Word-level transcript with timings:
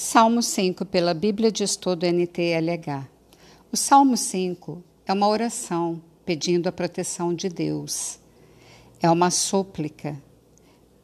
Salmo 0.00 0.44
5, 0.44 0.84
pela 0.84 1.12
Bíblia 1.12 1.50
de 1.50 1.64
Estudo 1.64 2.06
NTLH. 2.06 3.08
O 3.72 3.76
Salmo 3.76 4.16
5 4.16 4.80
é 5.04 5.12
uma 5.12 5.26
oração 5.26 6.00
pedindo 6.24 6.68
a 6.68 6.72
proteção 6.72 7.34
de 7.34 7.48
Deus. 7.48 8.20
É 9.02 9.10
uma 9.10 9.28
súplica 9.28 10.16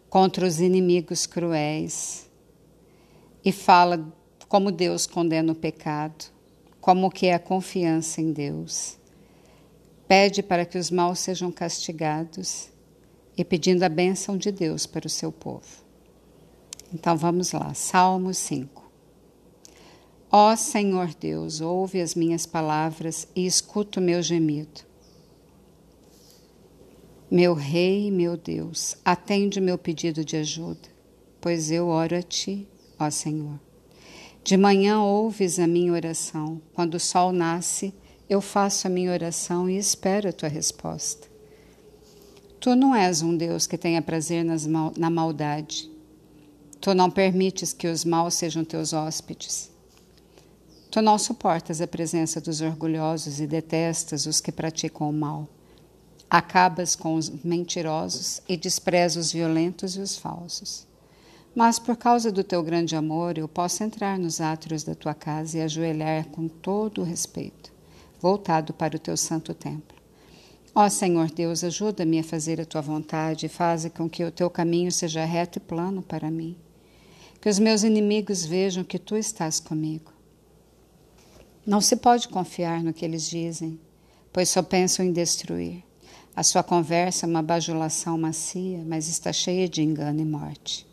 contra 0.09 0.47
os 0.47 0.61
inimigos 0.61 1.27
cruéis 1.27 2.31
e 3.45 3.51
fala 3.51 4.15
como 4.49 4.71
Deus 4.71 5.09
condena 5.09 5.51
o 5.51 5.57
pecado, 5.57 6.27
como 6.81 7.11
que 7.11 7.27
é 7.27 7.35
a 7.35 7.41
confiança 7.41 8.21
em 8.21 8.33
Deus. 8.33 8.97
Pede 10.07 10.41
para 10.41 10.65
que 10.65 10.79
os 10.79 10.89
maus 10.89 11.19
sejam 11.19 11.51
castigados 11.51 12.69
e 13.37 13.45
pedindo 13.45 13.83
a 13.83 13.89
bênção 13.89 14.39
de 14.39 14.53
Deus 14.53 14.87
para 14.87 15.09
o 15.09 15.11
seu 15.11 15.33
povo. 15.33 15.83
Então 16.93 17.17
vamos 17.17 17.51
lá, 17.51 17.75
Salmo 17.75 18.33
5. 18.33 18.84
Ó 20.37 20.57
Senhor 20.57 21.15
Deus, 21.15 21.61
ouve 21.61 22.01
as 22.01 22.17
minhas 22.17 22.45
palavras 22.45 23.29
e 23.37 23.47
escuta 23.47 24.01
o 24.01 24.03
meu 24.03 24.21
gemido. 24.21 24.81
Meu 27.31 27.55
Rei, 27.55 28.11
meu 28.11 28.37
Deus, 28.37 28.97
atende 29.05 29.61
meu 29.61 29.79
pedido 29.79 30.25
de 30.25 30.37
ajuda, 30.37 30.89
pois 31.41 31.71
eu 31.71 31.87
oro 31.87 32.17
a 32.17 32.21
Ti, 32.21 32.67
ó 32.99 33.09
Senhor. 33.11 33.61
De 34.43 34.57
manhã 34.57 35.01
ouves 35.01 35.61
a 35.61 35.69
minha 35.69 35.93
oração, 35.93 36.61
quando 36.73 36.95
o 36.95 37.01
sol 37.01 37.31
nasce, 37.31 37.95
eu 38.29 38.41
faço 38.41 38.89
a 38.89 38.91
minha 38.91 39.13
oração 39.13 39.71
e 39.71 39.79
espero 39.79 40.31
a 40.31 40.33
Tua 40.33 40.49
resposta. 40.49 41.29
Tu 42.59 42.75
não 42.75 42.93
és 42.93 43.23
um 43.23 43.37
Deus 43.37 43.69
que 43.69 43.79
tenha 43.79 44.03
prazer 44.03 44.45
mal, 44.69 44.93
na 44.99 45.09
maldade. 45.09 45.89
Tu 46.81 46.93
não 46.93 47.09
permites 47.09 47.73
que 47.73 47.87
os 47.87 48.05
maus 48.05 48.35
sejam 48.35 48.65
teus 48.65 48.93
hóspedes. 48.93 49.73
Tu 50.95 51.03
não 51.03 51.19
suportas 51.19 51.81
a 51.81 51.89
presença 51.89 52.41
dos 52.41 52.61
orgulhosos 52.61 53.41
e 53.41 53.49
detestas 53.49 54.27
os 54.27 54.41
que 54.41 54.53
praticam 54.53 55.11
o 55.11 55.13
mal. 55.13 55.49
Acabas 56.31 56.95
com 56.95 57.17
os 57.17 57.29
mentirosos 57.43 58.41
e 58.49 58.57
desprezas 58.57 59.27
os 59.27 59.33
violentos 59.33 59.97
e 59.97 60.01
os 60.01 60.17
falsos. 60.17 60.87
Mas 61.53 61.81
por 61.81 61.97
causa 61.97 62.31
do 62.31 62.45
teu 62.45 62.63
grande 62.63 62.95
amor, 62.95 63.37
eu 63.37 63.49
posso 63.49 63.83
entrar 63.83 64.17
nos 64.17 64.41
átrios 64.41 64.85
da 64.85 64.95
tua 64.95 65.15
casa 65.15 65.59
e 65.59 65.63
ajoelhar 65.63 66.29
com 66.29 66.47
todo 66.47 67.01
o 67.01 67.05
respeito, 67.05 67.73
voltado 68.21 68.73
para 68.73 68.95
o 68.95 69.01
teu 69.01 69.17
santo 69.17 69.53
templo. 69.53 69.99
Ó 70.73 70.89
Senhor 70.89 71.29
Deus, 71.29 71.65
ajuda-me 71.65 72.21
a 72.21 72.25
fazer 72.25 72.61
a 72.61 72.65
tua 72.65 72.81
vontade 72.81 73.47
e 73.47 73.49
faz 73.49 73.85
com 73.87 74.09
que 74.09 74.23
o 74.23 74.31
teu 74.31 74.49
caminho 74.49 74.93
seja 74.93 75.25
reto 75.25 75.59
e 75.59 75.61
plano 75.61 76.03
para 76.03 76.31
mim. 76.31 76.57
Que 77.41 77.49
os 77.49 77.59
meus 77.59 77.83
inimigos 77.83 78.47
vejam 78.47 78.85
que 78.85 78.97
tu 78.97 79.17
estás 79.17 79.59
comigo 79.59 80.14
não 81.67 81.81
se 81.81 81.97
pode 81.97 82.29
confiar 82.29 82.83
no 82.83 82.93
que 82.93 83.05
eles 83.05 83.29
dizem, 83.29 83.81
pois 84.33 84.49
só 84.49 84.63
pensam 84.63 85.05
em 85.05 85.13
destruir. 85.13 85.83
A 86.37 86.43
sua 86.43 86.63
conversa 86.63 87.25
é 87.25 87.29
uma 87.29 87.43
bajulação 87.43 88.19
macia, 88.19 88.83
mas 88.85 89.09
está 89.09 89.33
cheia 89.33 89.69
de 89.69 89.83
engano 89.83 90.21
e 90.21 90.25
morte. 90.25 90.87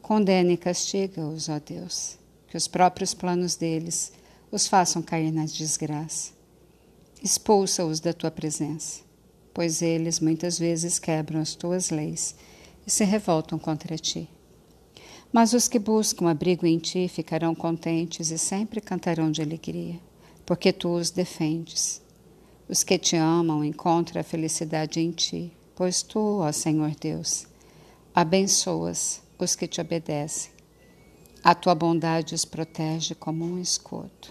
Condena 0.00 0.52
e 0.52 0.56
castiga-os, 0.56 1.48
ó 1.48 1.60
Deus, 1.60 2.18
que 2.48 2.56
os 2.56 2.66
próprios 2.66 3.14
planos 3.14 3.56
deles 3.56 4.12
os 4.50 4.66
façam 4.66 5.02
cair 5.02 5.32
na 5.32 5.44
desgraça. 5.44 6.32
Expulsa-os 7.22 8.00
da 8.00 8.12
tua 8.12 8.30
presença, 8.30 9.00
pois 9.52 9.80
eles 9.80 10.18
muitas 10.18 10.58
vezes 10.58 10.98
quebram 10.98 11.40
as 11.40 11.54
tuas 11.54 11.90
leis 11.90 12.34
e 12.86 12.90
se 12.90 13.04
revoltam 13.04 13.58
contra 13.58 13.96
ti. 13.96 14.28
Mas 15.34 15.52
os 15.52 15.66
que 15.66 15.80
buscam 15.80 16.30
abrigo 16.30 16.64
em 16.64 16.78
ti 16.78 17.08
ficarão 17.08 17.56
contentes 17.56 18.30
e 18.30 18.38
sempre 18.38 18.80
cantarão 18.80 19.32
de 19.32 19.42
alegria, 19.42 19.98
porque 20.46 20.72
tu 20.72 20.94
os 20.94 21.10
defendes. 21.10 22.00
Os 22.68 22.84
que 22.84 22.96
te 22.96 23.16
amam 23.16 23.64
encontram 23.64 24.20
a 24.20 24.22
felicidade 24.22 25.00
em 25.00 25.10
ti, 25.10 25.52
pois 25.74 26.04
tu, 26.04 26.38
ó 26.38 26.52
Senhor 26.52 26.94
Deus, 26.94 27.48
abençoas 28.14 29.22
os 29.36 29.56
que 29.56 29.66
te 29.66 29.80
obedecem. 29.80 30.52
A 31.42 31.52
tua 31.52 31.74
bondade 31.74 32.32
os 32.32 32.44
protege 32.44 33.16
como 33.16 33.44
um 33.44 33.60
escudo. 33.60 34.28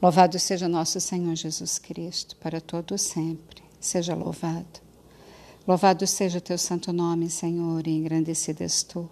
Louvado 0.00 0.38
seja 0.38 0.68
nosso 0.68 1.00
Senhor 1.00 1.34
Jesus 1.34 1.78
Cristo, 1.78 2.36
para 2.36 2.60
todo 2.60 2.98
sempre. 2.98 3.62
Seja 3.80 4.14
louvado. 4.14 4.85
Louvado 5.66 6.06
seja 6.06 6.38
o 6.38 6.40
teu 6.40 6.56
santo 6.56 6.92
nome, 6.92 7.28
Senhor, 7.28 7.84
e 7.88 7.90
engrandecido 7.90 8.62
és 8.62 8.84
tu. 8.84 9.10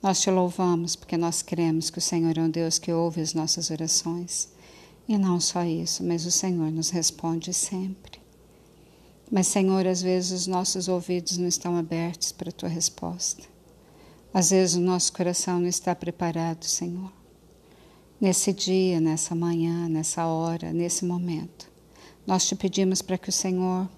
Nós 0.00 0.20
te 0.20 0.30
louvamos 0.30 0.94
porque 0.94 1.16
nós 1.16 1.42
cremos 1.42 1.90
que 1.90 1.98
o 1.98 2.00
Senhor 2.00 2.38
é 2.38 2.40
um 2.40 2.48
Deus 2.48 2.78
que 2.78 2.92
ouve 2.92 3.20
as 3.20 3.34
nossas 3.34 3.68
orações. 3.68 4.48
E 5.08 5.18
não 5.18 5.40
só 5.40 5.64
isso, 5.64 6.04
mas 6.04 6.24
o 6.24 6.30
Senhor 6.30 6.70
nos 6.70 6.90
responde 6.90 7.52
sempre. 7.52 8.20
Mas, 9.28 9.48
Senhor, 9.48 9.84
às 9.84 10.00
vezes 10.00 10.30
os 10.30 10.46
nossos 10.46 10.86
ouvidos 10.86 11.36
não 11.36 11.48
estão 11.48 11.76
abertos 11.76 12.30
para 12.30 12.50
a 12.50 12.52
tua 12.52 12.68
resposta. 12.68 13.42
Às 14.32 14.50
vezes 14.50 14.76
o 14.76 14.80
nosso 14.80 15.12
coração 15.12 15.58
não 15.58 15.68
está 15.68 15.96
preparado, 15.96 16.64
Senhor. 16.64 17.12
Nesse 18.20 18.52
dia, 18.52 19.00
nessa 19.00 19.34
manhã, 19.34 19.88
nessa 19.88 20.26
hora, 20.26 20.72
nesse 20.72 21.04
momento, 21.04 21.68
nós 22.24 22.46
te 22.46 22.54
pedimos 22.54 23.02
para 23.02 23.18
que 23.18 23.30
o 23.30 23.32
Senhor 23.32 23.88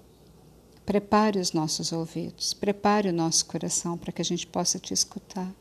Prepare 0.85 1.39
os 1.39 1.51
nossos 1.51 1.91
ouvidos, 1.91 2.53
prepare 2.53 3.09
o 3.09 3.13
nosso 3.13 3.47
coração 3.47 3.97
para 3.97 4.11
que 4.11 4.21
a 4.21 4.25
gente 4.25 4.45
possa 4.45 4.77
te 4.77 4.93
escutar. 4.93 5.51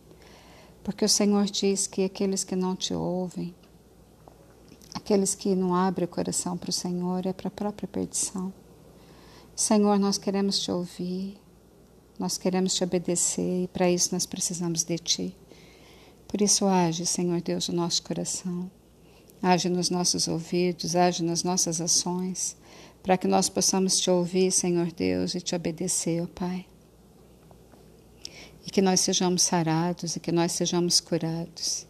Porque 0.82 1.02
o 1.02 1.08
Senhor 1.08 1.46
diz 1.46 1.86
que 1.86 2.04
aqueles 2.04 2.44
que 2.44 2.54
não 2.54 2.76
te 2.76 2.92
ouvem, 2.92 3.54
aqueles 4.92 5.34
que 5.34 5.54
não 5.54 5.74
abrem 5.74 6.04
o 6.04 6.08
coração 6.08 6.58
para 6.58 6.68
o 6.68 6.72
Senhor, 6.72 7.24
é 7.24 7.32
para 7.32 7.48
a 7.48 7.50
própria 7.50 7.88
perdição. 7.88 8.52
Senhor, 9.56 9.98
nós 9.98 10.18
queremos 10.18 10.58
te 10.58 10.70
ouvir, 10.70 11.38
nós 12.18 12.36
queremos 12.36 12.74
te 12.74 12.84
obedecer 12.84 13.64
e 13.64 13.68
para 13.68 13.90
isso 13.90 14.10
nós 14.12 14.26
precisamos 14.26 14.84
de 14.84 14.98
ti. 14.98 15.36
Por 16.28 16.42
isso, 16.42 16.66
age, 16.66 17.06
Senhor 17.06 17.40
Deus, 17.40 17.68
o 17.68 17.72
nosso 17.72 18.02
coração, 18.02 18.70
age 19.40 19.70
nos 19.70 19.88
nossos 19.88 20.28
ouvidos, 20.28 20.94
age 20.94 21.22
nas 21.24 21.42
nossas 21.42 21.80
ações 21.80 22.56
para 23.04 23.18
que 23.18 23.28
nós 23.28 23.50
possamos 23.50 24.00
te 24.00 24.10
ouvir, 24.10 24.50
Senhor 24.50 24.90
Deus, 24.90 25.34
e 25.34 25.40
te 25.40 25.54
obedecer, 25.54 26.22
ó 26.22 26.26
Pai. 26.26 26.64
E 28.66 28.70
que 28.70 28.80
nós 28.80 29.00
sejamos 29.00 29.42
sarados 29.42 30.16
e 30.16 30.20
que 30.20 30.32
nós 30.32 30.52
sejamos 30.52 31.00
curados. 31.00 31.86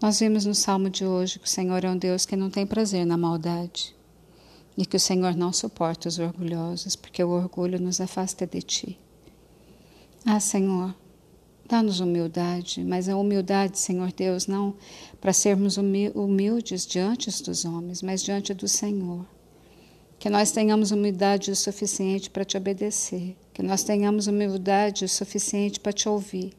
Nós 0.00 0.20
vimos 0.20 0.46
no 0.46 0.54
salmo 0.54 0.88
de 0.88 1.04
hoje 1.04 1.40
que 1.40 1.46
o 1.46 1.50
Senhor 1.50 1.84
é 1.84 1.90
um 1.90 1.98
Deus 1.98 2.24
que 2.24 2.36
não 2.36 2.48
tem 2.48 2.64
prazer 2.64 3.04
na 3.04 3.16
maldade 3.16 3.92
e 4.76 4.86
que 4.86 4.96
o 4.96 5.00
Senhor 5.00 5.34
não 5.34 5.52
suporta 5.52 6.08
os 6.08 6.20
orgulhosos, 6.20 6.94
porque 6.94 7.24
o 7.24 7.30
orgulho 7.30 7.80
nos 7.80 8.00
afasta 8.00 8.46
de 8.46 8.62
ti. 8.62 9.00
Ah, 10.24 10.38
Senhor, 10.38 10.94
dá-nos 11.68 11.98
humildade, 11.98 12.84
mas 12.84 13.08
a 13.08 13.16
humildade, 13.16 13.80
Senhor 13.80 14.12
Deus, 14.12 14.46
não 14.46 14.76
para 15.20 15.32
sermos 15.32 15.76
humildes 15.76 16.86
diante 16.86 17.42
dos 17.42 17.64
homens, 17.64 18.00
mas 18.00 18.22
diante 18.22 18.54
do 18.54 18.68
Senhor 18.68 19.26
que 20.18 20.28
nós 20.28 20.50
tenhamos 20.50 20.90
humildade 20.90 21.50
o 21.50 21.56
suficiente 21.56 22.28
para 22.28 22.44
te 22.44 22.56
obedecer, 22.56 23.36
que 23.54 23.62
nós 23.62 23.84
tenhamos 23.84 24.26
humildade 24.26 25.04
o 25.04 25.08
suficiente 25.08 25.78
para 25.78 25.92
te 25.92 26.08
ouvir, 26.08 26.52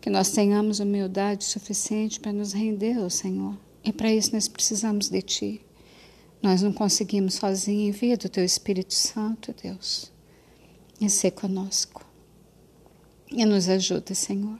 que 0.00 0.10
nós 0.10 0.30
tenhamos 0.30 0.80
humildade 0.80 1.44
suficiente 1.44 2.20
para 2.20 2.32
nos 2.32 2.52
render 2.52 2.98
ao 2.98 3.08
Senhor. 3.08 3.56
E 3.82 3.90
para 3.92 4.12
isso 4.12 4.34
nós 4.34 4.48
precisamos 4.48 5.08
de 5.08 5.22
Ti. 5.22 5.60
Nós 6.42 6.62
não 6.62 6.72
conseguimos 6.72 7.34
sozinhos, 7.34 7.96
envia 7.96 8.16
do 8.16 8.28
Teu 8.28 8.44
Espírito 8.44 8.94
Santo, 8.94 9.54
Deus, 9.62 10.12
e 11.00 11.08
ser 11.08 11.30
conosco. 11.30 12.06
E 13.30 13.44
nos 13.46 13.68
ajuda, 13.68 14.14
Senhor. 14.14 14.58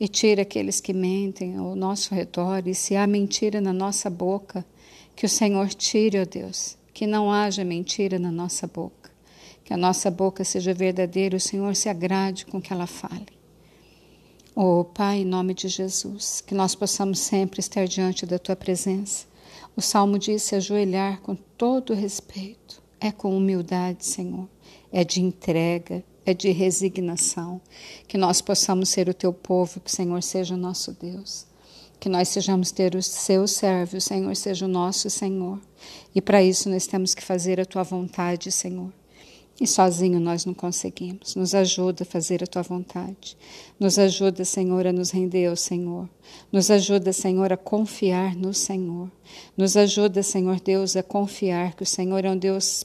E 0.00 0.08
tira 0.08 0.42
aqueles 0.42 0.80
que 0.80 0.92
mentem 0.92 1.56
ao 1.56 1.74
nosso 1.76 2.14
redor, 2.14 2.66
e 2.66 2.74
se 2.74 2.96
há 2.96 3.06
mentira 3.06 3.60
na 3.60 3.72
nossa 3.72 4.08
boca, 4.08 4.64
que 5.14 5.26
o 5.26 5.28
Senhor 5.28 5.68
tire, 5.68 6.20
ó 6.20 6.24
Deus 6.24 6.78
que 6.98 7.06
não 7.06 7.30
haja 7.30 7.62
mentira 7.62 8.18
na 8.18 8.32
nossa 8.32 8.66
boca, 8.66 9.08
que 9.64 9.72
a 9.72 9.76
nossa 9.76 10.10
boca 10.10 10.42
seja 10.42 10.74
verdadeira, 10.74 11.36
o 11.36 11.40
Senhor 11.40 11.76
se 11.76 11.88
agrade 11.88 12.44
com 12.44 12.60
que 12.60 12.72
ela 12.72 12.88
fale. 12.88 13.28
Oh, 14.52 14.82
Pai, 14.82 15.18
em 15.18 15.24
nome 15.24 15.54
de 15.54 15.68
Jesus, 15.68 16.40
que 16.44 16.56
nós 16.56 16.74
possamos 16.74 17.20
sempre 17.20 17.60
estar 17.60 17.86
diante 17.86 18.26
da 18.26 18.36
Tua 18.36 18.56
presença. 18.56 19.26
O 19.76 19.80
Salmo 19.80 20.18
diz 20.18 20.42
se 20.42 20.56
ajoelhar 20.56 21.20
com 21.20 21.36
todo 21.36 21.94
respeito, 21.94 22.82
é 23.00 23.12
com 23.12 23.36
humildade, 23.36 24.04
Senhor, 24.04 24.48
é 24.90 25.04
de 25.04 25.22
entrega, 25.22 26.02
é 26.26 26.34
de 26.34 26.50
resignação, 26.50 27.60
que 28.08 28.18
nós 28.18 28.40
possamos 28.40 28.88
ser 28.88 29.08
o 29.08 29.14
Teu 29.14 29.32
povo, 29.32 29.78
que 29.78 29.88
o 29.88 29.94
Senhor 29.94 30.20
seja 30.20 30.56
o 30.56 30.58
nosso 30.58 30.92
Deus 30.94 31.46
que 32.00 32.08
nós 32.08 32.28
sejamos 32.28 32.70
ter 32.70 32.94
o 32.94 33.02
seu 33.02 33.46
servo, 33.48 33.96
o 33.96 34.00
Senhor 34.00 34.34
seja 34.36 34.64
o 34.64 34.68
nosso 34.68 35.10
Senhor. 35.10 35.60
E 36.14 36.20
para 36.20 36.42
isso 36.42 36.68
nós 36.68 36.86
temos 36.86 37.14
que 37.14 37.22
fazer 37.22 37.60
a 37.60 37.64
tua 37.64 37.82
vontade, 37.82 38.52
Senhor. 38.52 38.92
E 39.60 39.66
sozinho 39.66 40.20
nós 40.20 40.44
não 40.44 40.54
conseguimos. 40.54 41.34
Nos 41.34 41.52
ajuda 41.52 42.04
a 42.04 42.06
fazer 42.06 42.44
a 42.44 42.46
tua 42.46 42.62
vontade. 42.62 43.36
Nos 43.78 43.98
ajuda, 43.98 44.44
Senhor, 44.44 44.86
a 44.86 44.92
nos 44.92 45.10
render 45.10 45.46
ao 45.46 45.56
Senhor. 45.56 46.08
Nos 46.52 46.70
ajuda, 46.70 47.12
Senhor, 47.12 47.52
a 47.52 47.56
confiar 47.56 48.36
no 48.36 48.54
Senhor. 48.54 49.10
Nos 49.56 49.76
ajuda, 49.76 50.22
Senhor 50.22 50.60
Deus, 50.60 50.94
a 50.94 51.02
confiar 51.02 51.74
que 51.74 51.82
o 51.82 51.86
Senhor 51.86 52.24
é 52.24 52.30
um 52.30 52.38
Deus 52.38 52.84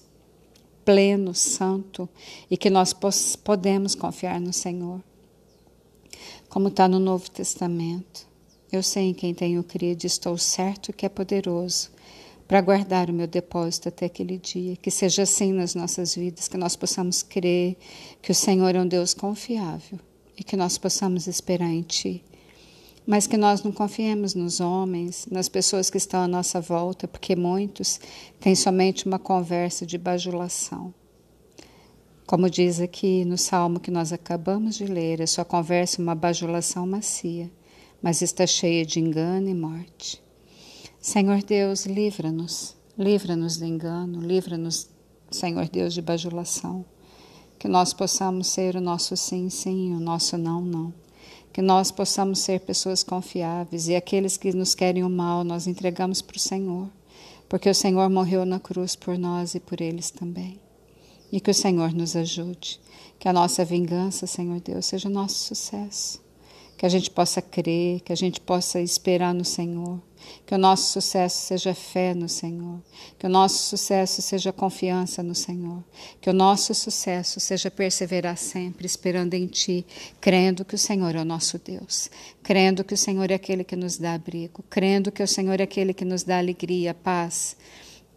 pleno, 0.84 1.34
santo 1.36 2.10
e 2.50 2.58
que 2.58 2.72
nós 2.72 2.94
podemos 3.44 3.94
confiar 3.94 4.42
no 4.42 4.52
Senhor. 4.52 5.00
Como 6.50 6.70
está 6.70 6.88
no 6.88 6.98
Novo 6.98 7.30
Testamento. 7.30 8.33
Eu 8.74 8.82
sei 8.82 9.10
em 9.10 9.14
quem 9.14 9.36
tenho 9.36 9.64
crido, 9.64 10.04
estou 10.04 10.36
certo 10.36 10.92
que 10.92 11.06
é 11.06 11.10
poderoso 11.10 11.92
para 12.48 12.60
guardar 12.60 13.08
o 13.08 13.14
meu 13.14 13.28
depósito 13.28 13.88
até 13.88 14.08
aquele 14.08 14.40
dia. 14.40 14.76
Que 14.76 14.90
seja 14.90 15.22
assim 15.22 15.54
nas 15.54 15.76
nossas 15.76 16.16
vidas, 16.16 16.48
que 16.48 16.58
nós 16.58 16.76
possamos 16.76 17.22
crer 17.22 17.78
que 18.20 18.32
o 18.32 18.36
Senhor 18.36 18.74
é 18.76 18.82
um 18.82 18.88
Deus 18.88 19.14
confiável 19.14 20.00
e 20.36 20.44
que 20.44 20.58
nós 20.58 20.80
possamos 20.80 21.28
esperar 21.28 21.70
em 21.70 21.84
Ti. 21.84 22.24
Mas 23.06 23.28
que 23.28 23.38
nós 23.38 23.62
não 23.62 23.72
confiemos 23.72 24.34
nos 24.34 24.60
homens, 24.60 25.28
nas 25.30 25.48
pessoas 25.48 25.92
que 25.92 25.98
estão 26.00 26.22
à 26.22 26.28
nossa 26.28 26.60
volta, 26.60 27.08
porque 27.08 27.36
muitos 27.36 28.00
têm 28.40 28.56
somente 28.56 29.06
uma 29.06 29.20
conversa 29.20 29.86
de 29.86 30.00
bajulação. 30.00 30.92
Como 32.26 32.50
diz 32.50 32.80
aqui 32.80 33.24
no 33.24 33.38
salmo 33.38 33.80
que 33.80 33.92
nós 33.92 34.12
acabamos 34.12 34.78
de 34.78 34.86
ler, 34.86 35.22
a 35.22 35.28
sua 35.28 35.46
conversa 35.46 36.02
é 36.02 36.04
uma 36.04 36.16
bajulação 36.16 36.88
macia, 36.88 37.52
mas 38.04 38.22
está 38.22 38.46
cheia 38.46 38.86
de 38.86 39.00
engano 39.00 39.48
e 39.48 39.54
morte. 39.54 40.22
Senhor 41.00 41.42
Deus, 41.42 41.86
livra-nos, 41.86 42.76
livra-nos 42.98 43.56
do 43.56 43.64
engano, 43.64 44.20
livra-nos, 44.20 44.90
Senhor 45.32 45.70
Deus, 45.70 45.94
de 45.94 46.02
bajulação. 46.02 46.84
Que 47.58 47.70
nós 47.70 47.94
possamos 47.94 48.48
ser 48.48 48.76
o 48.76 48.82
nosso 48.82 49.16
sim, 49.16 49.50
sim, 49.50 49.96
o 49.96 50.02
nosso 50.02 50.38
não, 50.38 50.62
não. 50.62 50.94
Que 51.54 51.62
nós 51.62 51.92
possamos 51.92 52.40
ser 52.40 52.60
pessoas 52.60 53.04
confiáveis 53.04 53.88
e 53.88 53.96
aqueles 53.96 54.36
que 54.36 54.52
nos 54.52 54.76
querem 54.76 55.06
o 55.06 55.10
mal 55.10 55.46
nós 55.46 55.66
entregamos 55.66 56.22
para 56.22 56.36
o 56.36 56.40
Senhor, 56.40 56.90
porque 57.48 57.70
o 57.70 57.76
Senhor 57.76 58.10
morreu 58.10 58.46
na 58.46 58.60
cruz 58.60 58.98
por 58.98 59.18
nós 59.18 59.56
e 59.56 59.62
por 59.62 59.80
eles 59.80 60.12
também. 60.12 60.60
E 61.32 61.40
que 61.40 61.52
o 61.52 61.54
Senhor 61.54 61.94
nos 61.94 62.18
ajude, 62.18 62.82
que 63.18 63.30
a 63.30 63.34
nossa 63.34 63.64
vingança, 63.64 64.28
Senhor 64.28 64.60
Deus, 64.60 64.88
seja 64.88 65.08
nosso 65.08 65.36
sucesso 65.36 66.23
que 66.84 66.88
a 66.88 66.90
gente 66.90 67.10
possa 67.10 67.42
crer, 67.42 68.02
que 68.02 68.12
a 68.12 68.16
gente 68.16 68.42
possa 68.42 68.78
esperar 68.82 69.34
no 69.34 69.46
Senhor, 69.46 70.02
que 70.46 70.54
o 70.54 70.58
nosso 70.58 70.92
sucesso 70.92 71.48
seja 71.48 71.74
fé 71.74 72.14
no 72.14 72.28
Senhor, 72.28 72.82
que 73.18 73.26
o 73.26 73.30
nosso 73.30 73.70
sucesso 73.70 74.22
seja 74.22 74.52
confiança 74.52 75.24
no 75.24 75.34
Senhor, 75.34 75.82
que 76.20 76.30
o 76.30 76.34
nosso 76.34 76.74
sucesso 76.74 77.40
seja 77.40 77.72
perseverar 77.72 78.36
sempre 78.36 78.86
esperando 78.86 79.34
em 79.34 79.48
Ti, 79.48 79.86
crendo 80.20 80.66
que 80.66 80.76
o 80.76 80.78
Senhor 80.78 81.16
é 81.16 81.22
o 81.22 81.24
nosso 81.24 81.58
Deus, 81.58 82.12
crendo 82.44 82.84
que 82.84 82.96
o 82.96 82.98
Senhor 82.98 83.32
é 83.32 83.36
aquele 83.36 83.64
que 83.64 83.78
nos 83.78 83.98
dá 83.98 84.16
abrigo, 84.16 84.62
crendo 84.70 85.10
que 85.10 85.24
o 85.24 85.28
Senhor 85.28 85.62
é 85.62 85.64
aquele 85.64 85.94
que 85.94 86.04
nos 86.04 86.24
dá 86.24 86.38
alegria, 86.38 86.94
paz, 86.94 87.56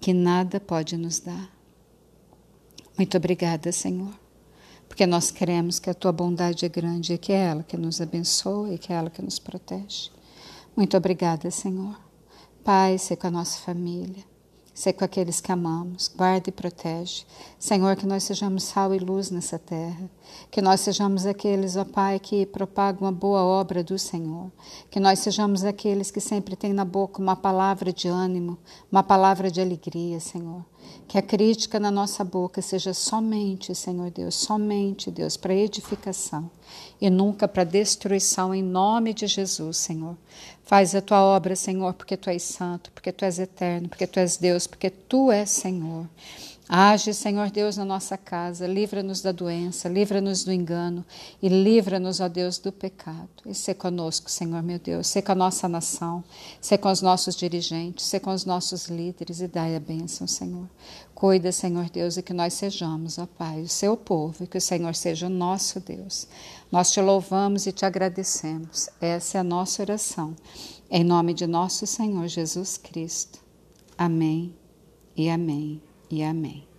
que 0.00 0.12
nada 0.12 0.58
pode 0.58 0.96
nos 0.96 1.20
dar. 1.20 1.56
Muito 2.98 3.16
obrigada, 3.16 3.70
Senhor 3.70 4.25
porque 4.88 5.06
nós 5.06 5.30
queremos 5.30 5.78
que 5.78 5.90
a 5.90 5.94
tua 5.94 6.12
bondade 6.12 6.64
é 6.64 6.68
grande 6.68 7.12
e 7.12 7.18
que 7.18 7.32
é 7.32 7.46
ela 7.46 7.62
que 7.62 7.76
nos 7.76 8.00
abençoa 8.00 8.72
e 8.72 8.78
que 8.78 8.92
é 8.92 8.96
ela 8.96 9.10
que 9.10 9.22
nos 9.22 9.38
protege. 9.38 10.10
Muito 10.76 10.96
obrigada, 10.96 11.50
Senhor. 11.50 11.96
Pai, 12.62 12.98
sei 12.98 13.16
com 13.16 13.28
a 13.28 13.30
nossa 13.30 13.58
família, 13.58 14.24
sei 14.74 14.92
com 14.92 15.04
aqueles 15.04 15.40
que 15.40 15.50
amamos, 15.52 16.08
guarda 16.14 16.50
e 16.50 16.52
protege. 16.52 17.24
Senhor, 17.58 17.96
que 17.96 18.04
nós 18.04 18.24
sejamos 18.24 18.64
sal 18.64 18.94
e 18.94 18.98
luz 18.98 19.30
nessa 19.30 19.58
terra, 19.58 20.10
que 20.50 20.60
nós 20.60 20.80
sejamos 20.80 21.24
aqueles, 21.24 21.76
ó 21.76 21.84
Pai, 21.84 22.18
que 22.18 22.44
propagam 22.44 23.08
a 23.08 23.12
boa 23.12 23.42
obra 23.42 23.82
do 23.82 23.98
Senhor, 23.98 24.50
que 24.90 25.00
nós 25.00 25.20
sejamos 25.20 25.64
aqueles 25.64 26.10
que 26.10 26.20
sempre 26.20 26.56
têm 26.56 26.72
na 26.72 26.84
boca 26.84 27.22
uma 27.22 27.36
palavra 27.36 27.92
de 27.92 28.08
ânimo, 28.08 28.58
uma 28.92 29.02
palavra 29.02 29.50
de 29.50 29.60
alegria, 29.60 30.20
Senhor. 30.20 30.64
Que 31.08 31.18
a 31.18 31.22
crítica 31.22 31.78
na 31.78 31.90
nossa 31.90 32.24
boca 32.24 32.60
seja 32.60 32.92
somente, 32.92 33.74
Senhor 33.74 34.10
Deus, 34.10 34.34
somente, 34.34 35.10
Deus, 35.10 35.36
para 35.36 35.54
edificação 35.54 36.50
e 37.00 37.08
nunca 37.08 37.46
para 37.46 37.64
destruição, 37.64 38.54
em 38.54 38.62
nome 38.62 39.14
de 39.14 39.26
Jesus, 39.26 39.76
Senhor. 39.76 40.16
Faz 40.64 40.94
a 40.94 41.00
tua 41.00 41.22
obra, 41.22 41.54
Senhor, 41.54 41.94
porque 41.94 42.16
tu 42.16 42.28
és 42.28 42.42
santo, 42.42 42.90
porque 42.90 43.12
tu 43.12 43.24
és 43.24 43.38
eterno, 43.38 43.88
porque 43.88 44.06
tu 44.06 44.18
és 44.18 44.36
Deus, 44.36 44.66
porque 44.66 44.90
tu 44.90 45.30
és 45.30 45.48
Senhor. 45.48 46.06
Age, 46.68 47.14
Senhor 47.14 47.48
Deus, 47.48 47.76
na 47.76 47.84
nossa 47.84 48.18
casa, 48.18 48.66
livra-nos 48.66 49.22
da 49.22 49.30
doença, 49.30 49.88
livra-nos 49.88 50.42
do 50.42 50.52
engano 50.52 51.04
e 51.40 51.48
livra-nos, 51.48 52.18
ó 52.18 52.28
Deus, 52.28 52.58
do 52.58 52.72
pecado. 52.72 53.28
E 53.46 53.54
ser 53.54 53.74
conosco, 53.74 54.28
Senhor 54.28 54.60
meu 54.64 54.76
Deus, 54.80 55.06
ser 55.06 55.22
com 55.22 55.30
a 55.30 55.36
nossa 55.36 55.68
nação, 55.68 56.24
ser 56.60 56.78
com 56.78 56.90
os 56.90 57.00
nossos 57.00 57.36
dirigentes, 57.36 58.06
ser 58.06 58.18
com 58.18 58.32
os 58.32 58.44
nossos 58.44 58.86
líderes 58.86 59.40
e 59.40 59.46
dai 59.46 59.76
a 59.76 59.80
bênção, 59.80 60.26
Senhor. 60.26 60.68
Cuida, 61.14 61.52
Senhor 61.52 61.88
Deus, 61.88 62.16
e 62.16 62.22
que 62.22 62.34
nós 62.34 62.54
sejamos, 62.54 63.16
ó 63.16 63.26
Pai, 63.26 63.60
o 63.60 63.68
seu 63.68 63.96
povo 63.96 64.42
e 64.42 64.46
que 64.48 64.58
o 64.58 64.60
Senhor 64.60 64.94
seja 64.96 65.28
o 65.28 65.30
nosso 65.30 65.78
Deus. 65.78 66.26
Nós 66.70 66.90
te 66.90 67.00
louvamos 67.00 67.68
e 67.68 67.72
te 67.72 67.86
agradecemos. 67.86 68.88
Essa 69.00 69.38
é 69.38 69.40
a 69.40 69.44
nossa 69.44 69.82
oração. 69.82 70.34
Em 70.90 71.04
nome 71.04 71.32
de 71.32 71.46
nosso 71.46 71.86
Senhor 71.86 72.26
Jesus 72.26 72.76
Cristo. 72.76 73.38
Amém 73.96 74.52
e 75.16 75.30
amém 75.30 75.85
e 76.10 76.22
amém. 76.22 76.75